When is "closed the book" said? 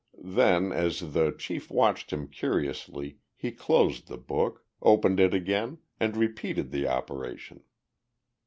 3.51-4.65